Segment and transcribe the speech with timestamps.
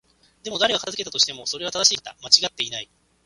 [0.41, 2.23] でも、誰が片付けたとしても、それは正しいことだった。
[2.23, 2.89] 間違っていない。